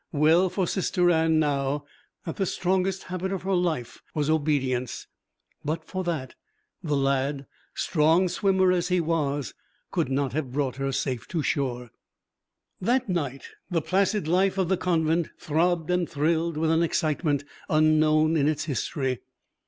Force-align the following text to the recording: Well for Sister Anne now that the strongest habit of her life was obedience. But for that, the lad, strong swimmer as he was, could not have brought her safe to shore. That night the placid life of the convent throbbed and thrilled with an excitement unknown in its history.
Well 0.11 0.49
for 0.49 0.65
Sister 0.65 1.11
Anne 1.11 1.37
now 1.37 1.85
that 2.25 2.37
the 2.37 2.47
strongest 2.47 3.03
habit 3.03 3.31
of 3.31 3.43
her 3.43 3.53
life 3.53 4.01
was 4.15 4.31
obedience. 4.31 5.05
But 5.63 5.85
for 5.85 6.03
that, 6.05 6.33
the 6.81 6.95
lad, 6.95 7.45
strong 7.75 8.27
swimmer 8.27 8.71
as 8.71 8.87
he 8.87 8.99
was, 8.99 9.53
could 9.91 10.09
not 10.09 10.33
have 10.33 10.51
brought 10.53 10.77
her 10.77 10.91
safe 10.91 11.27
to 11.27 11.43
shore. 11.43 11.91
That 12.81 13.09
night 13.09 13.43
the 13.69 13.83
placid 13.83 14.27
life 14.27 14.57
of 14.57 14.69
the 14.69 14.75
convent 14.77 15.29
throbbed 15.37 15.91
and 15.91 16.09
thrilled 16.09 16.57
with 16.57 16.71
an 16.71 16.81
excitement 16.81 17.43
unknown 17.69 18.35
in 18.35 18.47
its 18.47 18.63
history. 18.63 19.19